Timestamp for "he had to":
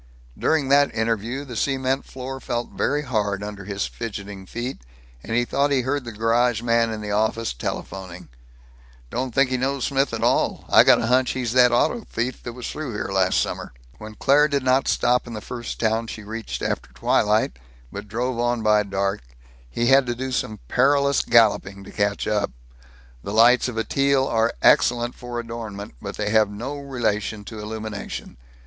19.69-20.15